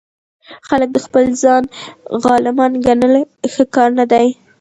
[0.67, 1.63] خلک د خپل ځان
[2.23, 3.13] غلامان ګڼل
[3.53, 4.27] ښه کار نه دئ.